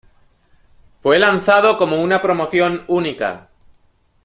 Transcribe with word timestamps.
Fue 0.99 1.19
lanzado 1.19 1.77
como 1.77 2.01
una 2.01 2.23
promoción 2.23 2.83
única. 2.87 3.49